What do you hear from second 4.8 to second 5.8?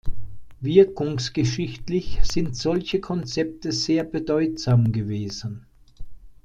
gewesen.